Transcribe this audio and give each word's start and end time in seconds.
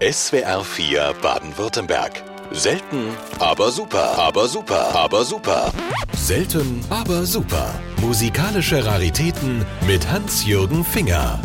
SWR 0.00 0.62
4 0.62 1.12
Baden-Württemberg. 1.20 2.22
Selten, 2.52 3.08
aber 3.40 3.72
super, 3.72 4.16
aber 4.16 4.46
super, 4.46 4.94
aber 4.94 5.24
super. 5.24 5.72
Selten, 6.14 6.80
aber 6.88 7.26
super. 7.26 7.74
Musikalische 8.00 8.86
Raritäten 8.86 9.66
mit 9.88 10.08
Hans-Jürgen 10.08 10.84
Finger. 10.84 11.42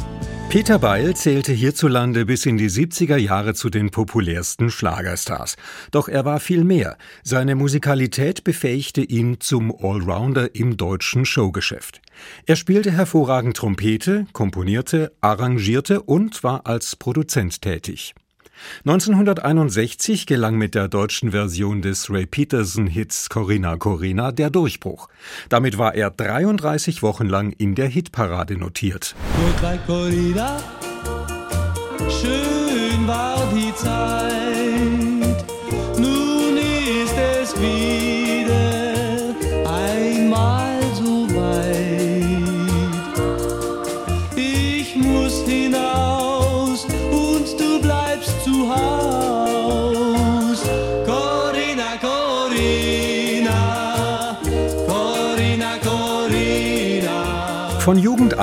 Peter 0.50 0.78
Beil 0.78 1.16
zählte 1.16 1.52
hierzulande 1.52 2.28
bis 2.28 2.46
in 2.46 2.60
die 2.60 2.70
70er 2.70 3.18
Jahre 3.18 3.56
zu 3.56 3.72
den 3.72 3.90
populärsten 3.90 4.70
Schlagerstars. 4.70 5.56
Doch 5.90 6.08
er 6.08 6.24
war 6.24 6.40
viel 6.40 6.64
mehr. 6.64 6.98
Seine 7.24 7.56
Musikalität 7.56 8.44
befähigte 8.44 9.02
ihn 9.02 9.40
zum 9.40 9.74
Allrounder 9.76 10.54
im 10.54 10.78
deutschen 10.78 11.26
Showgeschäft. 11.26 12.04
Er 12.46 12.56
spielte 12.56 12.92
hervorragend 12.92 13.58
Trompete, 13.58 14.28
komponierte, 14.32 15.12
arrangierte 15.22 16.04
und 16.04 16.44
war 16.44 16.68
als 16.68 16.96
Produzent 16.96 17.64
tätig. 17.64 18.14
1961 18.86 20.26
gelang 20.26 20.58
mit 20.58 20.76
der 20.76 20.88
deutschen 20.88 21.32
Version 21.32 21.82
des 21.82 22.10
Ray 22.10 22.26
Peterson-Hits 22.26 23.30
Corinna 23.30 23.78
Corinna 23.78 24.32
der 24.32 24.50
Durchbruch. 24.50 25.10
Damit 25.50 25.78
war 25.78 25.96
er 25.96 26.10
33 26.10 27.02
Wochen 27.04 27.28
lang 27.28 27.54
in 27.58 27.76
der 27.76 27.88
Hitparade 27.88 28.58
notiert. 28.58 29.16
Corinna, 29.88 30.58
schön 32.10 33.08
war 33.08 33.52
die 33.54 33.74
Zeit, 33.76 34.43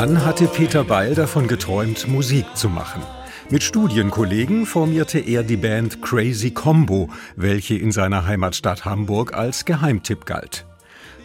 an 0.01 0.25
hatte 0.25 0.47
Peter 0.47 0.83
Beil 0.83 1.15
davon 1.15 1.47
geträumt, 1.47 2.09
Musik 2.09 2.47
zu 2.55 2.71
machen. 2.71 3.03
Mit 3.51 3.63
Studienkollegen 3.63 4.65
formierte 4.65 5.19
er 5.19 5.43
die 5.43 5.59
Band 5.59 6.01
Crazy 6.01 6.53
Combo, 6.53 7.11
welche 7.37 7.75
in 7.75 7.93
seiner 7.93 8.25
Heimatstadt 8.25 8.87
Hamburg 8.87 9.35
als 9.35 9.67
Geheimtipp 9.67 10.25
galt. 10.25 10.65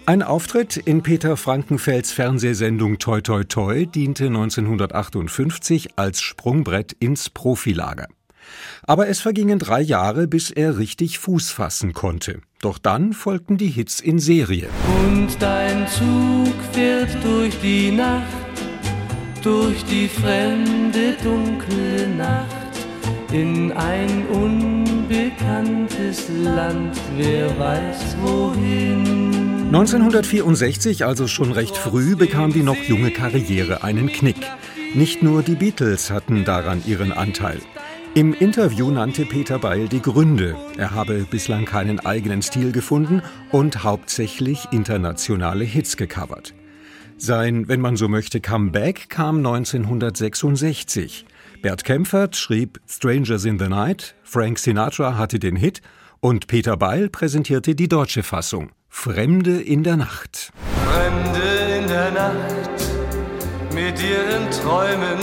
Ein 0.06 0.22
Auftritt 0.22 0.76
in 0.76 1.04
Peter 1.04 1.38
Frankenfelds 1.38 2.12
Fernsehsendung 2.12 3.00
Toi 3.00 3.22
Toi 3.22 3.46
Toi 3.46 3.86
diente 3.86 4.26
1958 4.26 5.98
als 5.98 6.20
Sprungbrett 6.20 6.92
ins 7.00 7.30
Profilager. 7.30 8.10
Aber 8.84 9.08
es 9.08 9.22
vergingen 9.22 9.58
drei 9.58 9.80
Jahre, 9.80 10.28
bis 10.28 10.52
er 10.52 10.78
richtig 10.78 11.20
Fuß 11.20 11.50
fassen 11.50 11.94
konnte. 11.94 12.42
Doch 12.60 12.78
dann 12.78 13.14
folgten 13.14 13.58
die 13.58 13.70
Hits 13.70 14.02
in 14.02 14.20
Serie. 14.20 14.68
Und 15.06 15.42
dein 15.42 15.88
Zug 15.88 16.54
fährt 16.74 17.16
durch 17.24 17.58
die 17.62 17.92
Nacht, 17.92 18.45
durch 19.46 19.86
die 19.86 20.08
fremde 20.08 21.16
dunkle 21.24 22.08
Nacht, 22.18 22.50
in 23.32 23.72
ein 23.74 24.26
unbekanntes 24.28 26.30
Land, 26.30 27.00
wer 27.16 27.58
weiß 27.60 28.18
wohin. 28.24 29.68
1964, 29.68 31.06
also 31.06 31.28
schon 31.28 31.52
recht 31.52 31.78
früh, 31.78 32.16
bekam 32.16 32.54
die 32.54 32.64
noch 32.64 32.82
junge 32.88 33.12
Karriere 33.12 33.84
einen 33.84 34.12
Knick. 34.12 34.50
Nicht 34.96 35.22
nur 35.22 35.44
die 35.44 35.56
Beatles 35.56 36.10
hatten 36.10 36.44
daran 36.44 36.82
ihren 36.88 37.12
Anteil. 37.12 37.60
Im 38.16 38.34
Interview 38.34 38.90
nannte 38.90 39.26
Peter 39.26 39.60
Beil 39.60 39.88
die 39.88 40.02
Gründe. 40.02 40.56
Er 40.78 40.92
habe 40.92 41.28
bislang 41.30 41.66
keinen 41.66 42.00
eigenen 42.00 42.42
Stil 42.42 42.72
gefunden 42.72 43.22
und 43.52 43.84
hauptsächlich 43.84 44.70
internationale 44.72 45.66
Hits 45.66 45.98
gecovert. 45.98 46.55
Sein, 47.18 47.68
wenn 47.68 47.80
man 47.80 47.96
so 47.96 48.08
möchte, 48.10 48.42
Comeback 48.42 49.10
kam 49.10 49.38
1966. 49.38 51.26
Bert 51.62 51.84
Kempfert 51.86 52.36
schrieb 52.36 52.80
Strangers 52.88 53.46
in 53.46 53.58
the 53.58 53.70
Night, 53.70 54.16
Frank 54.24 54.60
Sinatra 54.60 55.18
hatte 55.18 55.40
den 55.40 55.56
Hit 55.56 55.82
und 56.20 56.48
Peter 56.48 56.76
Beil 56.76 57.10
präsentierte 57.10 57.74
die 57.74 57.88
deutsche 57.88 58.22
Fassung 58.22 58.72
Fremde 58.90 59.62
in 59.62 59.84
der 59.84 59.96
Nacht. 59.96 60.52
Fremde 60.86 61.80
in 61.80 61.88
der 61.88 62.12
Nacht, 62.12 62.86
mit 63.74 63.96
ihren 64.04 64.52
Träumen, 64.52 65.20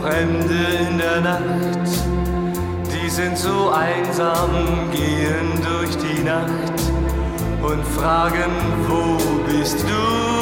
Fremde 0.00 0.88
in 0.88 0.98
der 0.98 1.20
Nacht. 1.20 1.90
Die 2.92 3.10
sind 3.10 3.36
so 3.36 3.70
einsam, 3.70 4.90
gehen 4.92 5.62
durch 5.62 5.94
die 5.96 6.22
Nacht 6.22 6.82
und 7.62 7.84
fragen, 7.84 8.50
wo 8.88 9.18
bist 9.46 9.82
du? 9.82 10.33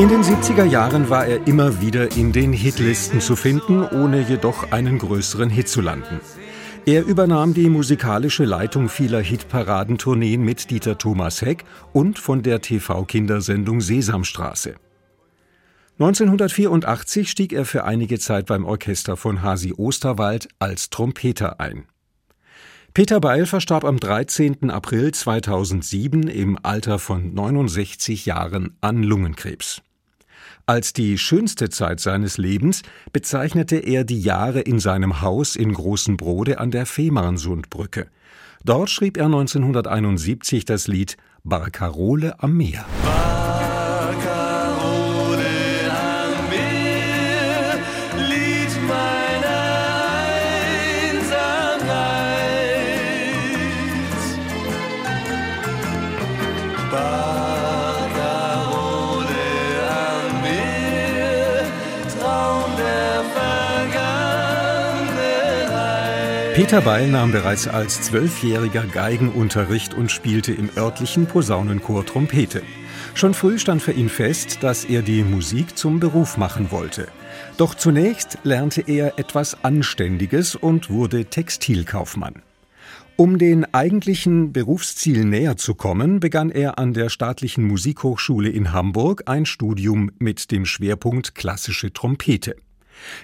In 0.00 0.08
den 0.08 0.22
70er 0.22 0.64
Jahren 0.64 1.08
war 1.08 1.24
er 1.24 1.46
immer 1.46 1.80
wieder 1.80 2.16
in 2.16 2.32
den 2.32 2.52
Hitlisten 2.52 3.20
zu 3.20 3.36
finden, 3.36 3.84
ohne 3.84 4.22
jedoch 4.22 4.72
einen 4.72 4.98
größeren 4.98 5.48
Hit 5.48 5.68
zu 5.68 5.80
landen. 5.80 6.20
Er 6.84 7.04
übernahm 7.04 7.54
die 7.54 7.70
musikalische 7.70 8.44
Leitung 8.44 8.88
vieler 8.88 9.20
Hitparadentourneen 9.20 10.42
mit 10.42 10.70
Dieter 10.72 10.98
Thomas 10.98 11.42
Heck 11.42 11.64
und 11.92 12.18
von 12.18 12.42
der 12.42 12.60
TV-Kindersendung 12.60 13.80
Sesamstraße. 13.80 14.74
1984 16.00 17.30
stieg 17.30 17.52
er 17.52 17.64
für 17.64 17.84
einige 17.84 18.18
Zeit 18.18 18.46
beim 18.46 18.64
Orchester 18.64 19.16
von 19.16 19.42
Hasi 19.42 19.74
Osterwald 19.76 20.48
als 20.58 20.90
Trompeter 20.90 21.60
ein. 21.60 21.86
Peter 22.96 23.18
Beil 23.18 23.44
verstarb 23.44 23.84
am 23.84 23.98
13. 23.98 24.70
April 24.70 25.10
2007 25.10 26.28
im 26.28 26.56
Alter 26.62 27.00
von 27.00 27.34
69 27.34 28.24
Jahren 28.24 28.76
an 28.82 29.02
Lungenkrebs. 29.02 29.82
Als 30.64 30.92
die 30.92 31.18
schönste 31.18 31.70
Zeit 31.70 31.98
seines 31.98 32.38
Lebens 32.38 32.82
bezeichnete 33.12 33.78
er 33.78 34.04
die 34.04 34.20
Jahre 34.20 34.60
in 34.60 34.78
seinem 34.78 35.22
Haus 35.22 35.56
in 35.56 35.72
Großen 35.72 36.16
Brode 36.16 36.60
an 36.60 36.70
der 36.70 36.86
Fehmarnsundbrücke. 36.86 38.06
Dort 38.64 38.90
schrieb 38.90 39.16
er 39.16 39.26
1971 39.26 40.64
das 40.64 40.86
Lied 40.86 41.16
Barcarole 41.42 42.40
am 42.40 42.56
Meer. 42.56 42.86
Peter 66.54 66.80
Beil 66.82 67.08
nahm 67.08 67.32
bereits 67.32 67.66
als 67.66 68.00
Zwölfjähriger 68.02 68.84
Geigenunterricht 68.84 69.92
und 69.92 70.12
spielte 70.12 70.52
im 70.52 70.70
örtlichen 70.76 71.26
Posaunenchor 71.26 72.06
Trompete. 72.06 72.62
Schon 73.14 73.34
früh 73.34 73.58
stand 73.58 73.82
für 73.82 73.90
ihn 73.90 74.08
fest, 74.08 74.58
dass 74.62 74.84
er 74.84 75.02
die 75.02 75.24
Musik 75.24 75.76
zum 75.76 75.98
Beruf 75.98 76.36
machen 76.36 76.70
wollte. 76.70 77.08
Doch 77.56 77.74
zunächst 77.74 78.38
lernte 78.44 78.82
er 78.86 79.18
etwas 79.18 79.64
Anständiges 79.64 80.54
und 80.54 80.90
wurde 80.90 81.24
Textilkaufmann. 81.24 82.42
Um 83.16 83.38
den 83.38 83.72
eigentlichen 83.72 84.52
Berufsziel 84.52 85.24
näher 85.24 85.56
zu 85.56 85.76
kommen, 85.76 86.18
begann 86.18 86.50
er 86.50 86.80
an 86.80 86.94
der 86.94 87.08
Staatlichen 87.08 87.62
Musikhochschule 87.62 88.48
in 88.48 88.72
Hamburg 88.72 89.22
ein 89.26 89.46
Studium 89.46 90.10
mit 90.18 90.50
dem 90.50 90.66
Schwerpunkt 90.66 91.36
klassische 91.36 91.92
Trompete. 91.92 92.56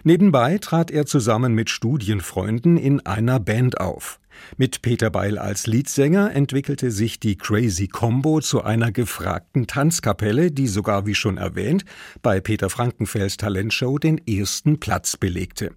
Nebenbei 0.05 0.59
trat 0.59 0.93
er 0.93 1.07
zusammen 1.07 1.55
mit 1.55 1.71
Studienfreunden 1.71 2.77
in 2.77 3.05
einer 3.05 3.41
Band 3.41 3.81
auf. 3.81 4.21
Mit 4.57 4.81
Peter 4.81 5.11
Beil 5.11 5.39
als 5.39 5.67
Leadsänger 5.67 6.33
entwickelte 6.37 6.93
sich 6.93 7.19
die 7.19 7.37
Crazy 7.37 7.89
Combo 7.89 8.41
zu 8.41 8.63
einer 8.63 8.93
gefragten 8.93 9.67
Tanzkapelle, 9.67 10.53
die 10.53 10.69
sogar, 10.69 11.05
wie 11.07 11.17
schon 11.17 11.37
erwähnt, 11.37 11.85
bei 12.23 12.41
Peter 12.41 12.71
Frankenfelds 12.71 13.39
Talentshow 13.39 13.99
den 13.99 14.25
ersten 14.25 14.79
Platz 14.79 15.17
belegte. 15.17 15.73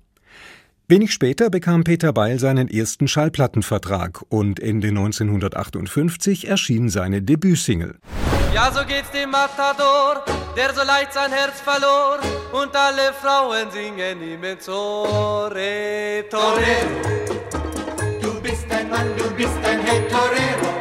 Wenig 0.89 1.13
später 1.13 1.49
bekam 1.49 1.85
Peter 1.85 2.11
Beil 2.11 2.39
seinen 2.39 2.67
ersten 2.67 3.07
Schallplattenvertrag 3.07 4.21
und 4.27 4.59
Ende 4.59 4.89
1958 4.89 6.49
erschien 6.49 6.89
seine 6.89 7.21
Debütsingle. 7.21 7.95
Ja, 8.53 8.69
so 8.69 8.85
geht's 8.85 9.09
dem 9.11 9.31
Matador, 9.31 10.25
der 10.57 10.73
so 10.73 10.85
leicht 10.85 11.13
sein 11.13 11.31
Herz 11.31 11.61
verlor 11.61 12.19
und 12.51 12.75
alle 12.75 13.13
Frauen 13.13 13.71
singen 13.71 14.21
ihm 14.21 14.43
ins 14.43 14.67
Ohr. 14.67 15.49
Re, 15.55 16.25
Torero. 16.29 17.31
Du 18.21 18.41
bist 18.41 18.69
ein 18.69 18.89
Mann, 18.89 19.07
du 19.17 19.29
bist 19.35 19.57
ein 19.63 19.79
Held, 19.79 20.09
Torero. 20.09 20.72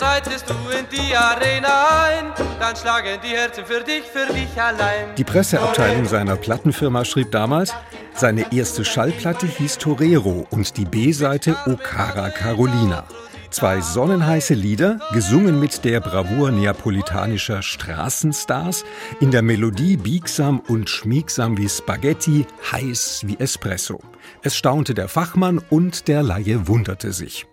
Reitest 0.00 0.48
du 0.48 0.54
in 0.70 0.86
die 0.90 1.14
Arena 1.14 2.04
ein, 2.04 2.32
dann 2.60 2.76
schlagen 2.76 3.18
die 3.22 3.36
Herzen 3.36 3.64
für 3.64 3.82
dich, 3.82 4.04
für 4.04 4.32
dich 4.32 4.60
allein. 4.60 5.14
Die 5.16 5.24
Presseabteilung 5.24 6.06
seiner 6.06 6.36
Plattenfirma 6.36 7.04
schrieb 7.04 7.30
damals, 7.32 7.74
seine 8.14 8.52
erste 8.52 8.84
Schallplatte 8.84 9.46
hieß 9.46 9.78
Torero 9.78 10.46
und 10.50 10.76
die 10.76 10.84
B-Seite 10.84 11.56
O 11.66 11.76
Cara 11.76 12.30
Carolina. 12.30 13.04
Zwei 13.50 13.80
sonnenheiße 13.80 14.52
Lieder, 14.52 15.00
gesungen 15.12 15.58
mit 15.58 15.84
der 15.84 16.00
Bravour 16.00 16.50
neapolitanischer 16.50 17.62
Straßenstars, 17.62 18.84
in 19.20 19.30
der 19.30 19.42
Melodie 19.42 19.96
biegsam 19.96 20.60
und 20.60 20.90
schmiegsam 20.90 21.56
wie 21.56 21.68
Spaghetti, 21.68 22.46
heiß 22.70 23.22
wie 23.24 23.38
Espresso. 23.38 24.00
Es 24.42 24.54
staunte 24.54 24.92
der 24.94 25.08
Fachmann 25.08 25.60
und 25.70 26.08
der 26.08 26.22
Laie 26.22 26.68
wunderte 26.68 27.12
sich. 27.12 27.46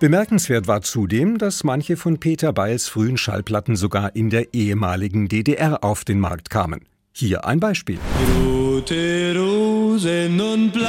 Bemerkenswert 0.00 0.66
war 0.66 0.82
zudem, 0.82 1.38
dass 1.38 1.62
manche 1.62 1.96
von 1.96 2.18
Peter 2.18 2.52
Beils 2.52 2.88
frühen 2.88 3.16
Schallplatten 3.16 3.76
sogar 3.76 4.16
in 4.16 4.28
der 4.28 4.52
ehemaligen 4.52 5.28
DDR 5.28 5.84
auf 5.84 6.04
den 6.04 6.18
Markt 6.18 6.50
kamen. 6.50 6.80
Hier 7.12 7.44
ein 7.44 7.60
Beispiel. 7.60 7.98
Rote 8.44 9.34
Rosen 9.38 10.40
und 10.40 10.72
blaue 10.72 10.88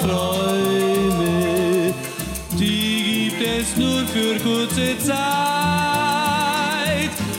Träume, 0.00 1.94
die 2.58 3.30
gibt 3.30 3.46
es 3.60 3.76
nur 3.76 4.04
für 4.06 4.34
kurze 4.40 4.98
Zeit. 4.98 5.16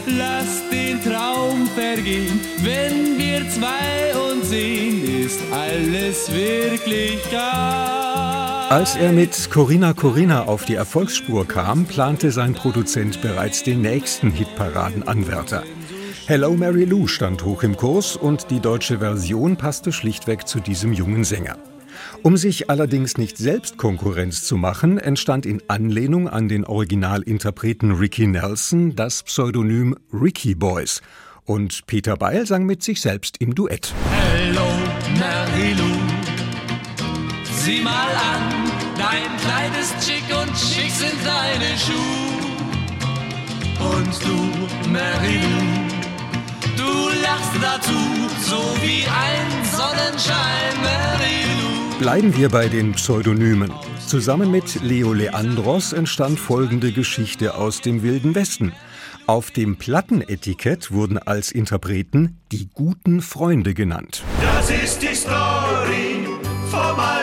Lass 0.06 0.64
den 0.72 1.02
Traum 1.04 1.68
vergehen, 1.76 2.40
wenn 2.64 3.18
wir 3.18 3.50
zwei 3.50 4.16
uns 4.32 4.48
sehen, 4.50 5.04
ist 5.26 5.42
alles 5.52 6.32
Wirklichkeit. 6.34 8.07
Als 8.70 8.98
er 8.98 9.14
mit 9.14 9.50
Corinna 9.50 9.94
Corinna 9.94 10.44
auf 10.44 10.66
die 10.66 10.76
Erfolgsspur 10.76 11.48
kam, 11.48 11.86
plante 11.86 12.32
sein 12.32 12.54
Produzent 12.54 13.22
bereits 13.22 13.64
den 13.64 13.82
nächsten 13.82 14.30
Hitparadenanwärter. 14.30 15.64
Hello 16.26 16.54
Mary 16.54 16.84
Lou 16.84 17.08
stand 17.08 17.46
hoch 17.46 17.64
im 17.64 17.78
Kurs 17.78 18.18
und 18.18 18.52
die 18.52 18.60
deutsche 18.60 19.00
Version 19.00 19.56
passte 19.56 19.94
schlichtweg 19.94 20.50
zu 20.50 20.60
diesem 20.60 20.92
jungen 20.92 21.24
Sänger. 21.24 21.58
Um 22.24 22.36
sich 22.36 22.70
allerdings 22.70 23.18
nicht 23.18 23.38
selbst 23.38 23.78
Konkurrenz 23.78 24.44
zu 24.44 24.58
machen, 24.58 24.98
entstand 24.98 25.46
in 25.46 25.64
Anlehnung 25.70 26.28
an 26.28 26.50
den 26.50 26.66
Originalinterpreten 26.66 27.94
Ricky 27.94 28.28
Nelson 28.28 28.98
das 28.98 29.24
Pseudonym 29.24 29.96
Ricky 30.12 30.56
Boys. 30.56 31.02
Und 31.46 31.88
Peter 31.88 32.18
Beil 32.18 32.46
sang 32.46 32.66
mit 32.66 32.84
sich 32.84 33.00
selbst 33.00 33.38
im 33.40 33.56
Duett. 33.56 33.94
Hello 34.12 34.68
Mary 35.18 35.72
Lou, 35.72 36.17
sieh 37.68 37.82
mal 37.82 38.14
an, 38.34 38.44
dein 38.98 39.30
Kleid 39.44 39.74
ist 39.82 39.96
schick 40.06 40.24
und 40.42 40.58
schick 40.58 40.90
sind 40.90 41.20
deine 41.26 41.72
Schuhe. 41.78 42.38
Und 43.94 44.14
du, 44.26 44.90
Mary 44.90 45.40
Lou, 45.44 45.88
Du 46.78 47.10
lachst 47.22 47.56
dazu, 47.62 48.00
so 48.50 48.62
wie 48.82 49.04
ein 49.06 49.48
Sonnenschein, 49.66 50.74
Mary 50.82 52.00
Bleiben 52.00 52.38
wir 52.38 52.50
bei 52.50 52.70
den 52.70 52.94
Pseudonymen. 52.94 53.72
Zusammen 54.06 54.50
mit 54.50 54.82
Leo 54.82 55.12
Leandros 55.12 55.92
entstand 55.92 56.40
folgende 56.40 56.94
Geschichte 56.94 57.56
aus 57.56 57.82
dem 57.82 58.02
Wilden 58.02 58.34
Westen. 58.34 58.72
Auf 59.26 59.52
dem 59.52 59.76
Plattenetikett 59.76 60.92
wurden 60.92 61.18
als 61.18 61.52
Interpreten 61.52 62.38
die 62.54 62.70
guten 62.74 63.22
Freunde 63.22 63.74
genannt. 63.74 64.24
Das 64.42 64.70
ist 64.70 65.02
die 65.02 65.14
Story 65.14 66.18
alten 66.72 67.17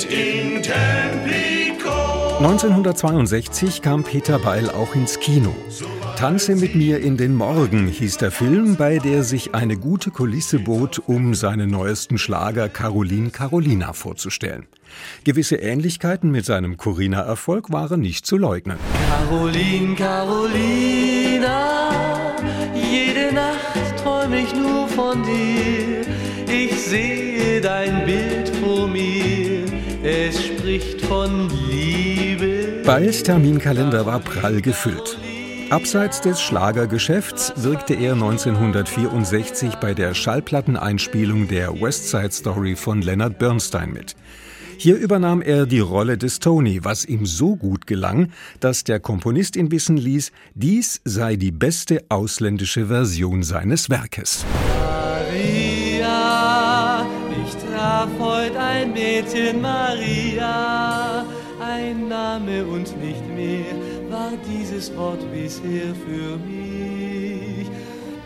kennt 0.00 0.12
in 0.12 0.62
Templico. 0.62 1.90
1962 2.38 3.82
kam 3.82 4.04
Peter 4.04 4.38
Beil 4.38 4.70
auch 4.70 4.94
ins 4.94 5.18
Kino. 5.20 5.54
Tanze 6.16 6.54
mit 6.54 6.74
mir 6.74 7.00
in 7.00 7.16
den 7.16 7.34
Morgen 7.34 7.86
hieß 7.86 8.18
der 8.18 8.30
Film, 8.30 8.76
bei 8.76 8.98
der 8.98 9.24
sich 9.24 9.54
eine 9.54 9.76
gute 9.76 10.10
Kulisse 10.10 10.58
bot, 10.58 11.00
um 11.06 11.34
seinen 11.34 11.70
neuesten 11.70 12.18
Schlager 12.18 12.68
Caroline 12.68 13.30
Carolina 13.30 13.92
vorzustellen. 13.92 14.66
Gewisse 15.24 15.56
Ähnlichkeiten 15.56 16.30
mit 16.30 16.44
seinem 16.44 16.76
Corina-Erfolg 16.76 17.72
waren 17.72 18.00
nicht 18.00 18.26
zu 18.26 18.36
leugnen. 18.36 18.76
Caroline, 19.08 19.94
Carolina, 19.94 21.80
jede 22.74 23.34
Nacht 23.34 24.02
träume 24.02 24.40
ich 24.40 24.54
nur 24.54 24.88
von 24.88 25.22
dir. 25.22 26.02
Ich 26.52 26.82
sehe 26.82 27.60
dein 27.60 28.04
Bild 28.04 28.48
vor 28.60 28.88
mir, 28.88 29.39
es 30.28 30.44
spricht 30.44 31.00
von 31.02 31.48
Liebe. 31.70 32.82
Beils 32.84 33.22
Terminkalender 33.22 34.04
war 34.04 34.20
prall 34.20 34.60
gefüllt. 34.60 35.18
Abseits 35.70 36.20
des 36.20 36.42
Schlagergeschäfts 36.42 37.54
wirkte 37.56 37.94
er 37.94 38.12
1964 38.12 39.76
bei 39.76 39.94
der 39.94 40.12
Schallplatteneinspielung 40.14 41.48
der 41.48 41.80
West 41.80 42.10
Side 42.10 42.32
Story 42.32 42.76
von 42.76 43.00
Leonard 43.00 43.38
Bernstein 43.38 43.92
mit. 43.92 44.14
Hier 44.76 44.96
übernahm 44.96 45.40
er 45.40 45.64
die 45.64 45.80
Rolle 45.80 46.18
des 46.18 46.38
Tony, 46.38 46.80
was 46.82 47.04
ihm 47.06 47.24
so 47.24 47.56
gut 47.56 47.86
gelang, 47.86 48.30
dass 48.60 48.84
der 48.84 49.00
Komponist 49.00 49.56
ihn 49.56 49.70
wissen 49.70 49.96
ließ, 49.96 50.32
dies 50.54 51.00
sei 51.04 51.36
die 51.36 51.52
beste 51.52 52.04
ausländische 52.10 52.86
Version 52.86 53.42
seines 53.42 53.88
Werkes. 53.88 54.44
Traf 58.00 58.10
heute 58.18 58.58
ein 58.58 58.92
Mädchen, 58.92 59.60
Maria, 59.60 61.26
ein 61.60 62.08
Name 62.08 62.64
und 62.64 62.98
nicht 62.98 63.28
mehr 63.28 63.74
war 64.08 64.32
dieses 64.48 64.96
Wort 64.96 65.20
bisher 65.32 65.94
für 66.06 66.38
mich. 66.38 67.68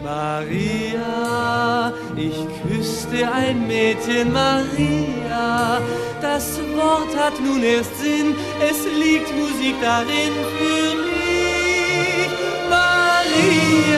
Maria, 0.02 1.92
ich 2.16 2.36
küsste 2.62 3.28
ein 3.32 3.66
Mädchen, 3.66 4.32
Maria. 4.32 5.80
Das 6.20 6.60
Wort 6.76 7.16
hat 7.18 7.40
nun 7.40 7.62
erst 7.64 7.98
Sinn, 7.98 8.36
es 8.60 8.84
liegt 9.02 9.34
Musik 9.34 9.74
darin 9.82 10.34
für 10.56 10.94
mich. 11.04 12.30
Maria, 12.70 13.93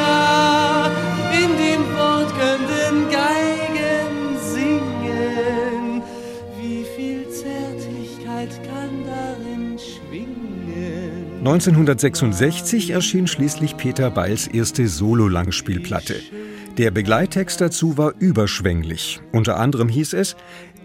1966 11.47 12.91
erschien 12.91 13.29
schließlich 13.29 13.77
Peter 13.77 14.11
Beils 14.11 14.49
erste 14.49 14.89
Solo-Langspielplatte. 14.89 16.17
Der 16.77 16.91
Begleittext 16.91 17.61
dazu 17.61 17.97
war 17.97 18.15
überschwänglich. 18.19 19.21
Unter 19.31 19.57
anderem 19.57 19.89
hieß 19.89 20.15
es, 20.15 20.35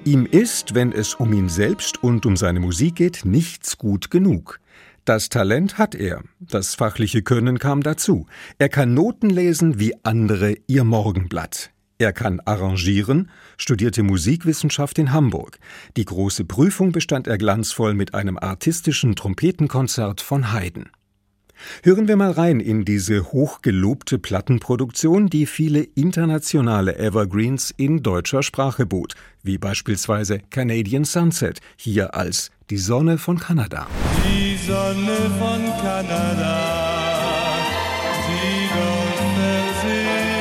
ihm 0.05 0.27
ist, 0.27 0.75
wenn 0.75 0.91
es 0.91 1.15
um 1.15 1.33
ihn 1.33 1.49
selbst 1.49 2.03
und 2.03 2.27
um 2.27 2.37
seine 2.37 2.59
Musik 2.59 2.93
geht, 2.93 3.25
nichts 3.25 3.79
gut 3.79 4.11
genug. 4.11 4.59
Das 5.03 5.29
Talent 5.29 5.79
hat 5.79 5.95
er, 5.95 6.21
das 6.39 6.75
fachliche 6.75 7.23
Können 7.23 7.57
kam 7.57 7.81
dazu. 7.81 8.27
Er 8.59 8.69
kann 8.69 8.93
Noten 8.93 9.31
lesen 9.31 9.79
wie 9.79 9.95
andere 10.03 10.53
ihr 10.67 10.83
Morgenblatt. 10.83 11.71
Er 12.01 12.13
kann 12.13 12.39
arrangieren, 12.39 13.29
studierte 13.57 14.01
Musikwissenschaft 14.01 14.97
in 14.97 15.11
Hamburg. 15.11 15.59
Die 15.97 16.05
große 16.05 16.45
Prüfung 16.45 16.91
bestand 16.91 17.27
er 17.27 17.37
glanzvoll 17.37 17.93
mit 17.93 18.15
einem 18.15 18.39
artistischen 18.39 19.15
Trompetenkonzert 19.15 20.19
von 20.19 20.51
Haydn. 20.51 20.89
Hören 21.83 22.07
wir 22.07 22.15
mal 22.15 22.31
rein 22.31 22.59
in 22.59 22.85
diese 22.85 23.31
hochgelobte 23.31 24.17
Plattenproduktion, 24.17 25.27
die 25.27 25.45
viele 25.45 25.83
internationale 25.83 26.97
Evergreens 26.97 27.71
in 27.77 28.01
deutscher 28.01 28.41
Sprache 28.41 28.87
bot, 28.87 29.13
wie 29.43 29.59
beispielsweise 29.59 30.39
Canadian 30.49 31.05
Sunset, 31.05 31.59
hier 31.75 32.15
als 32.15 32.49
Die 32.71 32.79
Sonne 32.79 33.19
von 33.19 33.37
Kanada. 33.37 33.85
Die 34.25 34.57
Sonne 34.57 35.17
von 35.37 35.65
Kanada, 35.83 36.79
die 38.27 38.69
dort 38.73 39.19
versinkt, 39.35 40.40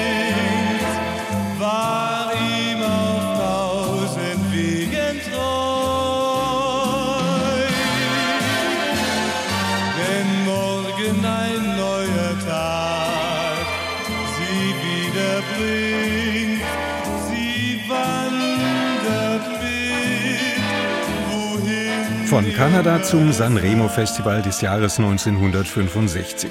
Von 22.40 22.54
Kanada 22.54 23.02
zum 23.02 23.32
Sanremo 23.32 23.86
Festival 23.86 24.40
des 24.40 24.62
Jahres 24.62 24.98
1965. 24.98 26.50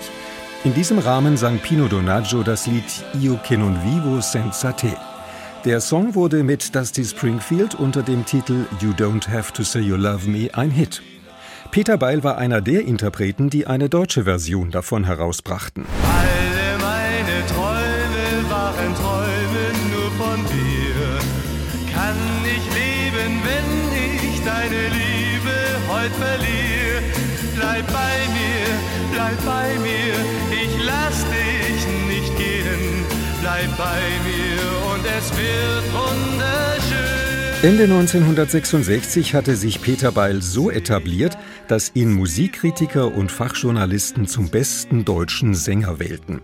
In 0.63 0.75
diesem 0.75 0.99
Rahmen 0.99 1.35
sang 1.35 1.57
Pino 1.57 1.87
Donaggio 1.87 2.43
das 2.43 2.67
Lied 2.67 2.83
Io 3.19 3.39
che 3.43 3.57
non 3.57 3.75
vivo 3.83 4.21
senza 4.21 4.71
te. 4.71 4.95
Der 5.65 5.81
Song 5.81 6.13
wurde 6.13 6.43
mit 6.43 6.75
Dusty 6.75 7.03
Springfield 7.03 7.73
unter 7.73 8.03
dem 8.03 8.23
Titel 8.23 8.67
You 8.79 8.91
Don't 8.91 9.27
Have 9.27 9.51
to 9.53 9.63
Say 9.63 9.81
You 9.81 9.95
Love 9.95 10.29
Me 10.29 10.49
ein 10.53 10.69
Hit. 10.69 11.01
Peter 11.71 11.97
Beil 11.97 12.23
war 12.23 12.37
einer 12.37 12.61
der 12.61 12.85
Interpreten, 12.85 13.49
die 13.49 13.65
eine 13.65 13.89
deutsche 13.89 14.25
Version 14.25 14.69
davon 14.69 15.05
herausbrachten. 15.05 15.87
Heute 25.99 26.13
verliere? 26.13 27.01
Bleib 27.55 27.87
bei 27.87 28.17
mir, 28.37 28.67
bleib 29.11 29.45
bei 29.45 29.79
mir, 29.79 30.15
ich 30.51 30.85
lass 30.85 31.25
dich 31.25 31.81
nicht 32.07 32.37
gehen. 32.37 33.05
Bleib 33.41 33.77
bei 33.77 34.01
mir 34.27 34.93
und 34.93 35.03
es 35.17 35.31
wird 35.31 35.85
wunderschön. 35.93 37.29
Ende 37.61 37.83
1966 37.83 39.33
hatte 39.33 39.55
sich 39.55 39.81
Peter 39.81 40.11
Beil 40.13 40.41
so 40.41 40.71
etabliert, 40.71 41.37
dass 41.67 41.91
ihn 41.93 42.13
Musikkritiker 42.13 43.13
und 43.13 43.31
Fachjournalisten 43.31 44.27
zum 44.27 44.49
besten 44.49 45.03
deutschen 45.03 45.53
Sänger 45.53 45.99
wählten. 45.99 46.39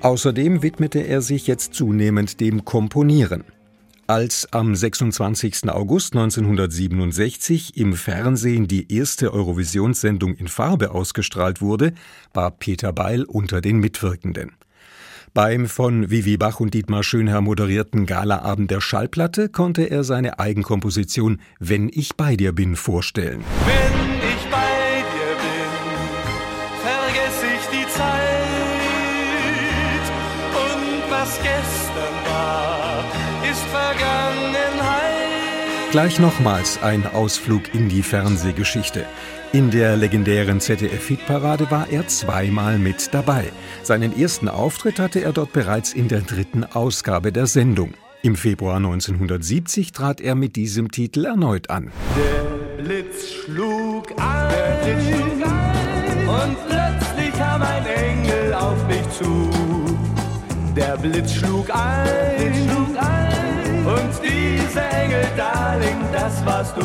Außerdem 0.00 0.62
widmete 0.62 1.00
er 1.00 1.20
sich 1.20 1.46
jetzt 1.46 1.74
zunehmend 1.74 2.40
dem 2.40 2.64
Komponieren. 2.64 3.44
Als 4.08 4.46
am 4.52 4.76
26. 4.76 5.68
August 5.68 6.14
1967 6.14 7.76
im 7.76 7.94
Fernsehen 7.94 8.68
die 8.68 8.92
erste 8.94 9.32
Eurovisionssendung 9.32 10.36
in 10.36 10.46
Farbe 10.46 10.92
ausgestrahlt 10.92 11.60
wurde, 11.60 11.92
war 12.32 12.52
Peter 12.52 12.92
Beil 12.92 13.24
unter 13.24 13.60
den 13.60 13.80
Mitwirkenden. 13.80 14.52
Beim 15.34 15.66
von 15.66 16.08
Vivi 16.08 16.36
Bach 16.36 16.60
und 16.60 16.72
Dietmar 16.72 17.02
Schönherr 17.02 17.40
moderierten 17.40 18.06
Galaabend 18.06 18.70
der 18.70 18.80
Schallplatte 18.80 19.48
konnte 19.48 19.82
er 19.90 20.04
seine 20.04 20.38
Eigenkomposition 20.38 21.40
Wenn 21.58 21.90
ich 21.92 22.14
bei 22.16 22.36
dir 22.36 22.52
bin 22.52 22.76
vorstellen. 22.76 23.42
Wenn 23.66 23.95
Gleich 35.96 36.18
nochmals 36.18 36.82
ein 36.82 37.06
Ausflug 37.06 37.74
in 37.74 37.88
die 37.88 38.02
Fernsehgeschichte. 38.02 39.06
In 39.52 39.70
der 39.70 39.96
legendären 39.96 40.60
ZDF-Hitparade 40.60 41.70
war 41.70 41.88
er 41.88 42.06
zweimal 42.06 42.78
mit 42.78 43.14
dabei. 43.14 43.44
Seinen 43.82 44.14
ersten 44.14 44.50
Auftritt 44.50 44.98
hatte 44.98 45.20
er 45.20 45.32
dort 45.32 45.54
bereits 45.54 45.94
in 45.94 46.08
der 46.08 46.20
dritten 46.20 46.64
Ausgabe 46.64 47.32
der 47.32 47.46
Sendung. 47.46 47.94
Im 48.20 48.36
Februar 48.36 48.76
1970 48.76 49.92
trat 49.92 50.20
er 50.20 50.34
mit 50.34 50.56
diesem 50.56 50.90
Titel 50.90 51.24
erneut 51.24 51.70
an. 51.70 51.90
Der 52.16 52.82
Blitz 52.82 53.32
schlug 53.32 54.12
ein, 54.20 54.50
der 54.50 54.94
Blitz 54.94 55.16
schlug 55.16 55.46
ein 55.46 56.28
und 56.28 56.56
plötzlich 56.68 57.38
kam 57.38 57.62
ein 57.62 57.86
Engel 57.86 58.52
auf 58.52 58.86
mich 58.86 59.08
zu. 59.16 59.50
Der 60.76 60.98
Blitz 60.98 61.32
schlug 61.32 61.70
ein, 61.70 62.06
Blitz 62.36 62.64
schlug 62.64 62.98
ein 62.98 63.15
das 66.36 66.46
warst 66.46 66.76
du. 66.76 66.82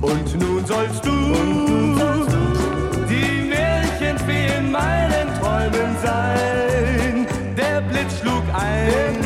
Und 0.00 0.40
nun 0.40 0.64
sollst 0.66 1.04
du, 1.04 1.10
nun 1.10 1.98
sollst 1.98 2.32
du 2.32 3.06
die 3.08 3.48
Märchenfee 3.48 4.58
in 4.58 4.70
meinen 4.70 5.28
Träumen 5.40 5.96
sein. 6.02 7.26
Der 7.56 7.80
Blitz 7.80 8.20
schlug 8.20 8.42
ein, 8.52 9.16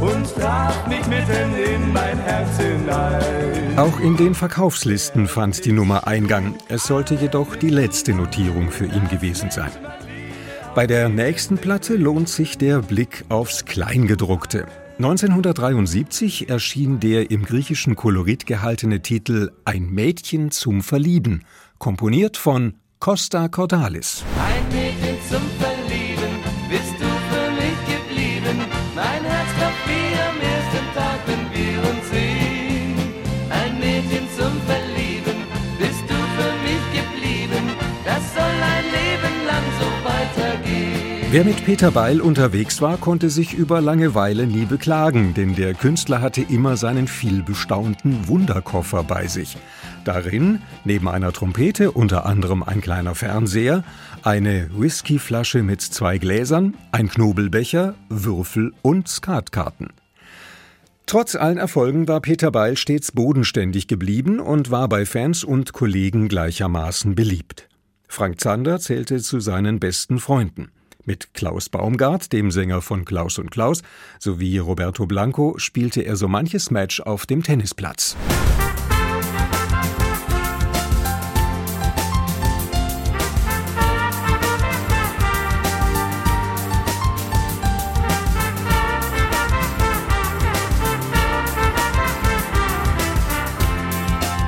und 0.00 0.34
traf 0.36 0.86
mich 0.86 1.06
mitten 1.06 1.54
in 1.56 1.92
mein 1.92 2.18
Herz 2.18 2.56
hinein. 2.58 3.78
Auch 3.78 4.00
in 4.00 4.16
den 4.16 4.34
Verkaufslisten 4.34 5.26
fand 5.26 5.64
die 5.64 5.72
Nummer 5.72 6.06
Eingang. 6.06 6.54
Es 6.68 6.84
sollte 6.84 7.14
jedoch 7.14 7.56
die 7.56 7.68
letzte 7.68 8.14
Notierung 8.14 8.70
für 8.70 8.86
ihn 8.86 9.08
gewesen 9.08 9.50
sein. 9.50 9.70
Bei 10.74 10.86
der 10.86 11.08
nächsten 11.08 11.58
Platte 11.58 11.96
lohnt 11.96 12.28
sich 12.28 12.58
der 12.58 12.80
Blick 12.80 13.24
aufs 13.28 13.64
Kleingedruckte. 13.64 14.66
1973 14.98 16.48
erschien 16.48 17.00
der 17.00 17.30
im 17.30 17.44
griechischen 17.44 17.96
Kolorit 17.96 18.46
gehaltene 18.46 19.02
Titel 19.02 19.50
Ein 19.66 19.90
Mädchen 19.90 20.50
zum 20.50 20.82
Verlieben, 20.82 21.44
komponiert 21.76 22.38
von 22.38 22.76
Costa 22.98 23.48
Cordalis. 23.48 24.24
Wer 41.36 41.44
mit 41.44 41.66
Peter 41.66 41.90
Beil 41.90 42.22
unterwegs 42.22 42.80
war, 42.80 42.96
konnte 42.96 43.28
sich 43.28 43.52
über 43.52 43.82
Langeweile 43.82 44.46
nie 44.46 44.64
beklagen, 44.64 45.34
denn 45.34 45.54
der 45.54 45.74
Künstler 45.74 46.22
hatte 46.22 46.40
immer 46.40 46.78
seinen 46.78 47.06
vielbestaunten 47.06 48.26
Wunderkoffer 48.26 49.04
bei 49.04 49.26
sich. 49.26 49.58
Darin, 50.06 50.62
neben 50.86 51.10
einer 51.10 51.34
Trompete, 51.34 51.92
unter 51.92 52.24
anderem 52.24 52.62
ein 52.62 52.80
kleiner 52.80 53.14
Fernseher, 53.14 53.84
eine 54.22 54.70
Whiskyflasche 54.72 55.62
mit 55.62 55.82
zwei 55.82 56.16
Gläsern, 56.16 56.72
ein 56.90 57.10
Knobelbecher, 57.10 57.96
Würfel 58.08 58.72
und 58.80 59.06
Skatkarten. 59.06 59.90
Trotz 61.04 61.34
allen 61.34 61.58
Erfolgen 61.58 62.08
war 62.08 62.22
Peter 62.22 62.50
Beil 62.50 62.78
stets 62.78 63.12
bodenständig 63.12 63.88
geblieben 63.88 64.40
und 64.40 64.70
war 64.70 64.88
bei 64.88 65.04
Fans 65.04 65.44
und 65.44 65.74
Kollegen 65.74 66.28
gleichermaßen 66.28 67.14
beliebt. 67.14 67.68
Frank 68.08 68.40
Zander 68.40 68.78
zählte 68.78 69.20
zu 69.20 69.38
seinen 69.38 69.80
besten 69.80 70.18
Freunden. 70.18 70.70
Mit 71.06 71.32
Klaus 71.34 71.68
Baumgart, 71.68 72.32
dem 72.32 72.50
Sänger 72.50 72.82
von 72.82 73.04
Klaus 73.04 73.38
und 73.38 73.50
Klaus, 73.50 73.82
sowie 74.18 74.58
Roberto 74.58 75.06
Blanco 75.06 75.54
spielte 75.56 76.02
er 76.02 76.16
so 76.16 76.26
manches 76.26 76.70
Match 76.70 77.00
auf 77.00 77.26
dem 77.26 77.44
Tennisplatz. 77.44 78.16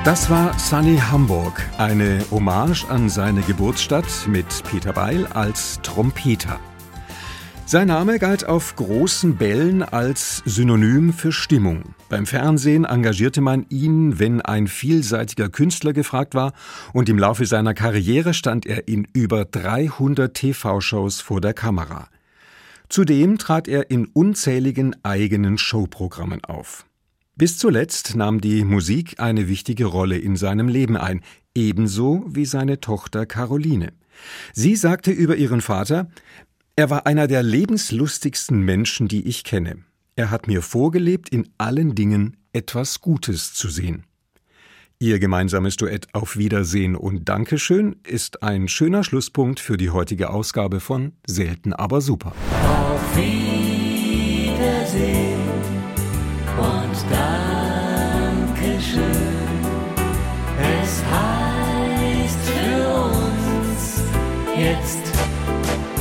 Das 0.05 0.29
war 0.29 0.57
Sunny 0.57 0.95
Hamburg, 0.97 1.61
eine 1.77 2.23
Hommage 2.31 2.85
an 2.89 3.09
seine 3.09 3.41
Geburtsstadt 3.41 4.27
mit 4.27 4.45
Peter 4.63 4.93
Beil 4.93 5.27
als 5.27 5.81
Trompeter. 5.83 6.57
Sein 7.65 7.89
Name 7.89 8.17
galt 8.17 8.45
auf 8.45 8.77
großen 8.77 9.35
Bällen 9.35 9.83
als 9.83 10.41
Synonym 10.45 11.11
für 11.11 11.33
Stimmung. 11.33 11.95
Beim 12.07 12.25
Fernsehen 12.25 12.85
engagierte 12.85 13.41
man 13.41 13.65
ihn, 13.67 14.19
wenn 14.19 14.41
ein 14.41 14.67
vielseitiger 14.67 15.49
Künstler 15.49 15.91
gefragt 15.91 16.33
war, 16.33 16.53
und 16.93 17.09
im 17.09 17.19
Laufe 17.19 17.45
seiner 17.45 17.73
Karriere 17.73 18.33
stand 18.33 18.65
er 18.65 18.87
in 18.87 19.05
über 19.13 19.43
300 19.43 20.33
TV-Shows 20.33 21.19
vor 21.19 21.41
der 21.41 21.53
Kamera. 21.53 22.07
Zudem 22.87 23.37
trat 23.37 23.67
er 23.67 23.91
in 23.91 24.05
unzähligen 24.05 24.95
eigenen 25.03 25.57
Showprogrammen 25.57 26.43
auf. 26.45 26.85
Bis 27.39 27.57
zuletzt 27.57 28.15
nahm 28.17 28.41
die 28.41 28.65
Musik 28.65 29.21
eine 29.21 29.47
wichtige 29.47 29.85
Rolle 29.85 30.17
in 30.17 30.35
seinem 30.35 30.67
Leben 30.67 30.97
ein, 30.97 31.21
ebenso 31.55 32.25
wie 32.27 32.43
seine 32.43 32.81
Tochter 32.81 33.25
Caroline. 33.25 33.93
Sie 34.51 34.75
sagte 34.75 35.11
über 35.11 35.37
ihren 35.37 35.61
Vater, 35.61 36.09
er 36.75 36.89
war 36.89 37.07
einer 37.07 37.27
der 37.27 37.41
lebenslustigsten 37.41 38.61
Menschen, 38.61 39.07
die 39.07 39.25
ich 39.25 39.45
kenne. 39.45 39.77
Er 40.17 40.31
hat 40.31 40.47
mir 40.47 40.61
vorgelebt, 40.61 41.29
in 41.29 41.47
allen 41.57 41.95
Dingen 41.95 42.35
etwas 42.51 42.99
Gutes 42.99 43.53
zu 43.53 43.69
sehen. 43.69 44.03
Ihr 44.99 45.19
gemeinsames 45.19 45.77
Duett 45.77 46.13
Auf 46.13 46.35
Wiedersehen 46.35 46.97
und 46.97 47.29
Dankeschön 47.29 47.95
ist 48.05 48.43
ein 48.43 48.67
schöner 48.67 49.05
Schlusspunkt 49.05 49.61
für 49.61 49.77
die 49.77 49.91
heutige 49.91 50.31
Ausgabe 50.31 50.81
von 50.81 51.13
Selten 51.25 51.71
aber 51.71 52.01
super. 52.01 52.33
Auf 52.65 53.15
Wiedersehen 53.15 55.28
und 57.03 57.11
Dankeschön. 57.11 59.01
Es 60.57 61.03
heißt 61.11 62.39
für 62.45 62.87
uns 63.05 64.01
jetzt 64.57 64.99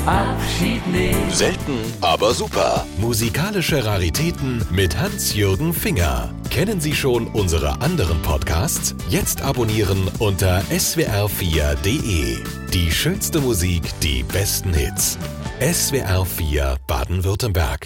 Abschied 0.07 0.87
nehmen. 0.87 1.31
Selten, 1.31 1.79
aber 2.01 2.33
super. 2.33 2.87
Musikalische 2.99 3.85
Raritäten 3.85 4.65
mit 4.71 4.99
Hans-Jürgen 4.99 5.75
Finger. 5.75 6.33
Kennen 6.51 6.81
Sie 6.81 6.95
schon 6.95 7.27
unsere 7.29 7.81
anderen 7.83 8.23
Podcasts? 8.23 8.95
Jetzt 9.11 9.43
abonnieren 9.43 10.09
unter 10.19 10.63
swr4.de. 10.63 12.39
Die 12.73 12.91
schönste 12.91 13.41
Musik, 13.41 13.83
die 14.03 14.23
besten 14.23 14.73
Hits. 14.73 15.19
SWR4 15.61 16.77
Baden-Württemberg. 16.87 17.77